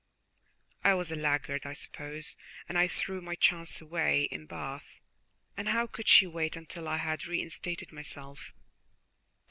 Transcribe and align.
I 0.83 0.95
was 0.95 1.11
a 1.11 1.15
laggard, 1.15 1.67
I 1.67 1.73
suppose, 1.73 2.35
and 2.67 2.75
I 2.75 2.87
threw 2.87 3.21
my 3.21 3.35
chance 3.35 3.79
away 3.81 4.23
in 4.31 4.47
Bath; 4.47 4.99
and 5.55 5.67
how 5.67 5.85
could 5.85 6.07
she 6.07 6.25
wait 6.25 6.55
until 6.55 6.87
I 6.87 6.97
had 6.97 7.27
reinstated 7.27 7.91
myself? 7.91 8.51